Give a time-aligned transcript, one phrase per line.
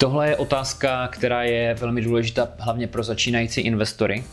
[0.00, 4.24] Tohle je otázka, která je velmi důležitá hlavně pro začínající investory.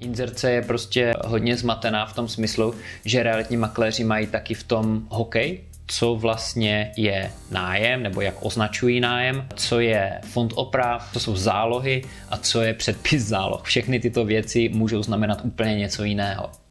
[0.00, 5.02] Inzerce je prostě hodně zmatená v tom smyslu, že realitní makléři mají taky v tom
[5.08, 11.36] hokej, co vlastně je nájem, nebo jak označují nájem, co je fond oprav, co jsou
[11.36, 13.62] zálohy a co je předpis záloh.
[13.62, 16.63] Všechny tyto věci můžou znamenat úplně něco jiného.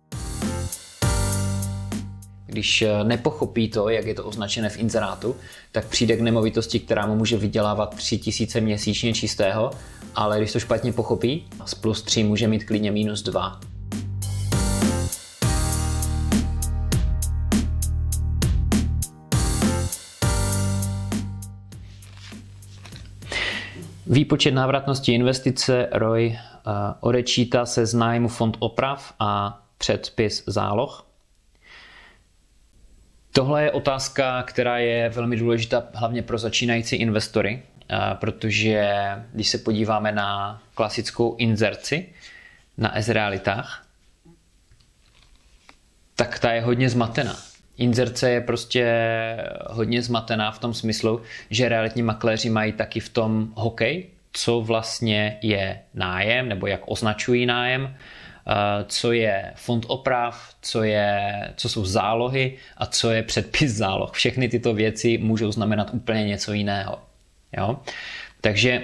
[2.54, 5.36] Když eh, nepochopí to, jak je to označené v inzerátu,
[5.72, 9.72] tak přijde k nemovitosti, která mu může vydělávat 3000 měsíčně čistého,
[10.16, 13.60] ale když to špatně pochopí, z plus 3 může mít klidně minus 2.
[24.08, 31.13] Výpočet návratnosti investice ROI uh, odečítá se z nájmu fond oprav a předpis záloh.
[33.36, 37.64] Tohle je otázka, která je velmi důležitá hlavně pro začínající investory,
[38.14, 38.90] protože
[39.34, 42.10] když se podíváme na klasickou inzerci
[42.78, 43.86] na S-realitách,
[46.16, 47.36] tak ta je hodně zmatená.
[47.78, 48.86] Inzerce je prostě
[49.70, 55.38] hodně zmatená v tom smyslu, že realitní makléři mají taky v tom hokej, co vlastně
[55.42, 58.23] je nájem, nebo jak označují nájem, Eh,
[58.88, 64.12] co je fond oprav, co, je, co jsou zálohy a co je předpis záloh.
[64.12, 67.00] Všechny tyto věci můžou znamenat úplně něco jiného.
[67.58, 67.78] Jo?
[68.42, 68.82] Takže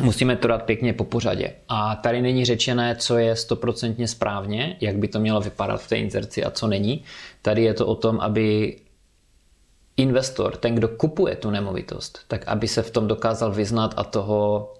[0.00, 1.52] musíme to dát pěkně po pořadě.
[1.68, 5.96] A tady není řečené, co je stoprocentně správně, jak by to mělo vypadat v té
[5.96, 7.04] inzerci a co není.
[7.42, 8.76] Tady je to o tom, aby
[9.96, 14.74] investor, ten, kdo kupuje tu nemovitost, tak aby se v tom dokázal vyznat a toho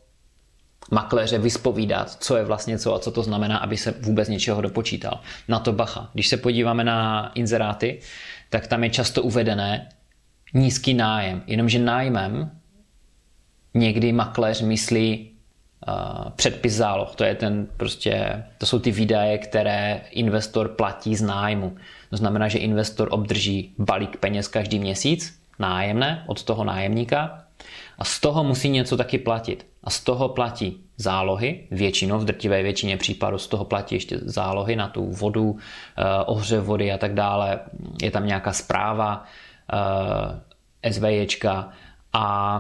[0.91, 5.21] makléře vyspovídat, co je vlastně co a co to znamená, aby se vůbec něčeho dopočítal.
[5.49, 6.11] Na to bacha.
[6.15, 8.01] Když se podíváme na inzeráty,
[8.51, 9.89] tak tam je často uvedené
[10.55, 11.43] nízký nájem.
[11.47, 12.51] Jenomže nájmem
[13.75, 15.31] někdy makléř myslí
[15.89, 17.15] uh, předpis záloh.
[17.15, 21.77] To je ten prostě, to jsou ty výdaje, které investor platí z nájmu.
[22.11, 27.44] To znamená, že investor obdrží balík peněz každý měsíc, nájemné od toho nájemníka
[27.99, 29.67] a z toho musí něco taky platit.
[29.85, 34.77] A z toho platí zálohy, většinou v drtivé většině případů z toho platí ještě zálohy
[34.77, 35.57] na tu vodu,
[35.97, 37.61] eh, ohřev vody a tak dále.
[38.03, 39.25] Je tam nějaká zpráva
[40.83, 41.69] eh, SVJčka
[42.13, 42.59] a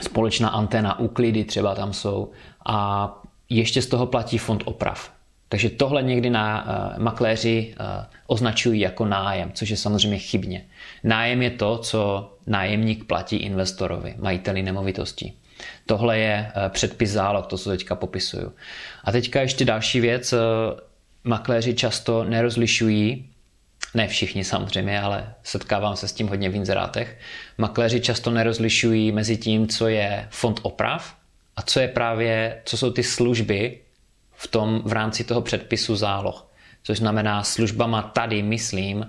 [0.00, 2.30] společná anténa, úklidy třeba tam jsou
[2.66, 3.08] a
[3.48, 5.17] ještě z toho platí fond oprav.
[5.48, 7.86] Takže tohle někdy na uh, makléři uh,
[8.26, 10.64] označují jako nájem, což je samozřejmě chybně.
[11.04, 15.32] Nájem je to, co nájemník platí investorovi, majiteli nemovitosti.
[15.86, 18.52] Tohle je uh, předpis záloh, to, co teďka popisuju.
[19.04, 20.32] A teďka ještě další věc.
[20.32, 20.38] Uh,
[21.24, 23.30] makléři často nerozlišují,
[23.94, 27.18] ne všichni samozřejmě, ale setkávám se s tím hodně v inzerátech.
[27.58, 31.16] Makléři často nerozlišují mezi tím, co je fond oprav
[31.56, 33.78] a co je právě, co jsou ty služby,
[34.38, 36.48] v tom v rámci toho předpisu záloh.
[36.82, 39.06] Což znamená službama tady, myslím,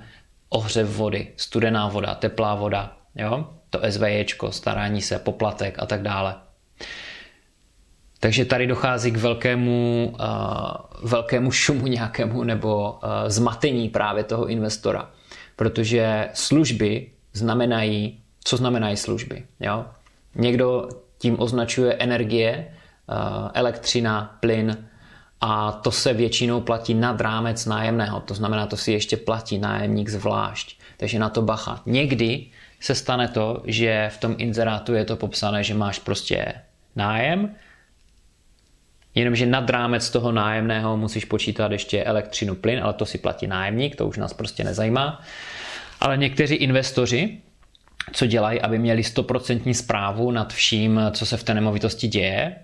[0.50, 3.50] ohřev vody, studená voda, teplá voda, jo?
[3.70, 6.36] to SVJčko, starání se, poplatek a tak dále.
[8.20, 15.12] Takže tady dochází k velkému, uh, velkému šumu nějakému nebo uh, zmatení právě toho investora.
[15.56, 19.44] Protože služby znamenají, co znamenají služby.
[19.60, 19.86] Jo?
[20.36, 22.68] Někdo tím označuje energie,
[23.10, 24.89] uh, elektřina, plyn,
[25.42, 30.10] a to se většinou platí nad rámec nájemného, to znamená, to si ještě platí nájemník
[30.10, 30.80] zvlášť.
[30.98, 31.82] Takže na to bacha.
[31.86, 32.46] Někdy
[32.80, 36.54] se stane to, že v tom inzerátu je to popsané, že máš prostě
[36.96, 37.56] nájem,
[39.16, 43.96] jenomže nad rámec toho nájemného musíš počítat ještě elektřinu, plyn, ale to si platí nájemník,
[43.96, 45.22] to už nás prostě nezajímá.
[46.00, 47.38] Ale někteří investoři,
[48.14, 52.56] co dělají, aby měli 100% zprávu nad vším, co se v té nemovitosti děje,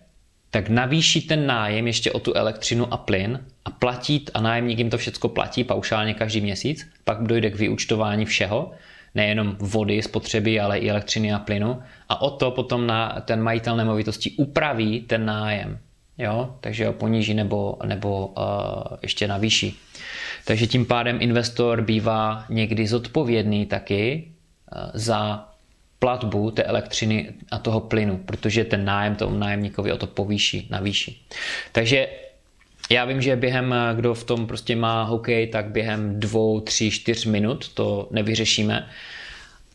[0.56, 4.90] tak navýší ten nájem ještě o tu elektřinu a plyn a platí, a nájemník jim
[4.90, 8.72] to všechno platí paušálně každý měsíc, pak dojde k vyučtování všeho,
[9.16, 13.78] nejenom vody, spotřeby, ale i elektřiny a plynu a o to potom na ten majitel
[13.78, 15.79] nemovitosti upraví ten nájem.
[16.18, 16.56] Jo?
[16.62, 18.44] Takže ho poníží nebo, nebo uh,
[19.02, 19.79] ještě navýší.
[20.46, 24.28] Takže tím pádem investor bývá někdy zodpovědný taky
[24.76, 25.50] uh, za
[26.00, 31.28] platbu té elektřiny a toho plynu, protože ten nájem tomu nájemníkovi o to povýší, navýší.
[31.72, 32.08] Takže
[32.90, 37.26] já vím, že během, kdo v tom prostě má hokej, tak během dvou, tří, čtyř
[37.26, 38.88] minut to nevyřešíme.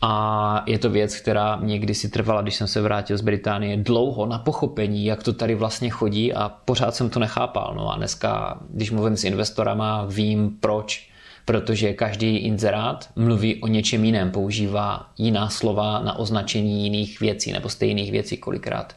[0.03, 4.27] A je to věc, která někdy si trvala, když jsem se vrátil z Británie, dlouho
[4.27, 7.75] na pochopení, jak to tady vlastně chodí a pořád jsem to nechápal.
[7.77, 11.11] No a dneska, když mluvím s investorama, vím proč
[11.51, 17.69] protože každý inzerát mluví o něčem jiném, používá jiná slova na označení jiných věcí nebo
[17.69, 18.97] stejných věcí kolikrát.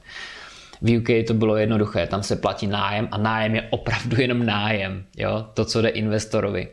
[0.81, 5.05] V UK to bylo jednoduché, tam se platí nájem a nájem je opravdu jenom nájem,
[5.17, 5.47] jo?
[5.53, 6.67] to, co jde investorovi.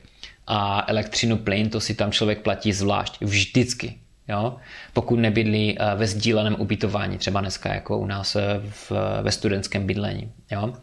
[0.46, 3.94] A elektřinu, plyn, to si tam člověk platí zvlášť, vždycky.
[4.28, 4.56] Jo?
[4.92, 8.92] Pokud nebydlí eh, ve sdíleném ubytování, třeba dneska jako u nás eh, v,
[9.22, 10.32] ve studentském bydlení.
[10.50, 10.74] Jo?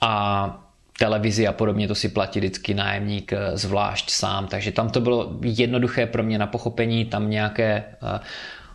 [0.00, 0.71] A
[1.02, 5.34] televizi a podobně, to si platí vždycky nájemník eh, zvlášť sám, takže tam to bylo
[5.42, 7.84] jednoduché pro mě na pochopení, tam nějaké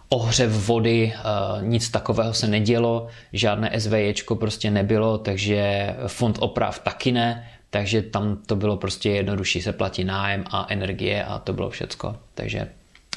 [0.09, 1.13] ohřev vody,
[1.61, 8.37] nic takového se nedělo, žádné SVJčko prostě nebylo, takže fond oprav taky ne, takže tam
[8.45, 12.15] to bylo prostě jednodušší, se platí nájem a energie a to bylo všecko.
[12.33, 12.67] Takže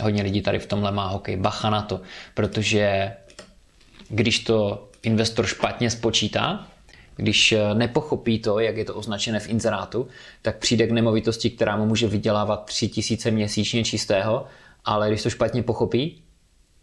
[0.02, 1.36] hodně lidí tady v tomhle má hokej.
[1.36, 2.00] Bacha na to,
[2.34, 3.12] protože
[4.08, 6.66] když to investor špatně spočítá,
[7.20, 10.08] když eh, nepochopí to, jak je to označené v inzerátu,
[10.43, 14.46] tak přijde k nemovitosti, která mu může vydělávat 3000 měsíčně čistého,
[14.84, 16.22] ale když to špatně pochopí,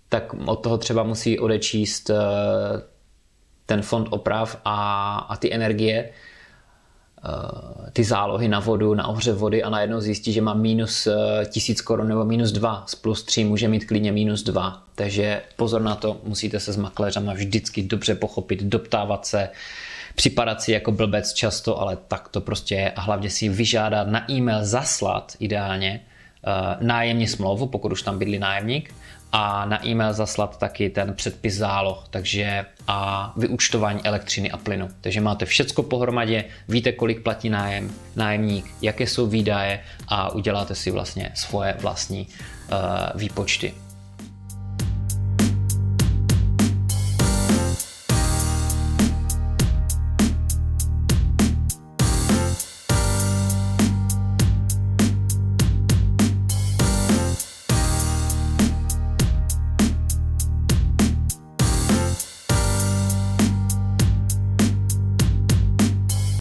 [0.09, 2.15] tak od toho třeba musí odečíst eh,
[3.65, 6.09] ten fond oprav a, a ty energie,
[7.25, 11.07] Eh, ty zálohy na vodu, na ohřev vody a najednou zjistí, že má minus
[11.49, 14.83] tisíc korun nebo minus dva, z plus tři může mít klidně minus dva.
[14.95, 19.49] Takže pozor na to, musíte se s makléřama vždycky dobře pochopit, doptávat se,
[20.17, 24.31] připadat si jako blbec často, ale tak to prostě je a hlavně si vyžádat na
[24.31, 28.93] e-mail zaslat ideálně eh, nájemní smlouvu, pokud už tam bydlí nájemník,
[29.31, 34.89] a na e-mail zaslat taky ten předpis záloh, takže a vyúčtování elektřiny a plynu.
[35.01, 40.91] Takže máte všecko pohromadě, víte, kolik platí nájem, nájemník, jaké jsou výdaje a uděláte si
[40.91, 43.73] vlastně svoje vlastní uh, výpočty.